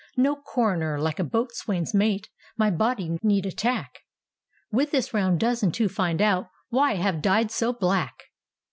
No 0.17 0.35
coroner, 0.35 0.99
like 0.99 1.19
a 1.19 1.23
boatswain's 1.23 1.93
mate, 1.93 2.27
My 2.57 2.71
body 2.71 3.19
need 3.21 3.45
attack, 3.45 3.99
With 4.71 4.93
his 4.93 5.13
round 5.13 5.39
dozen 5.39 5.71
to 5.73 5.87
find 5.87 6.23
out 6.23 6.47
Why 6.69 6.93
I 6.93 6.95
have 6.95 7.21
died 7.21 7.51
so 7.51 7.71
black. 7.71 8.15